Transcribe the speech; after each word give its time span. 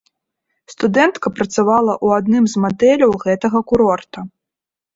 Студэнтка 0.73 1.27
працавала 1.41 1.93
ў 2.05 2.23
адным 2.23 2.43
з 2.55 2.65
матэляў 2.65 3.11
гэтага 3.27 3.65
курорта. 3.73 4.19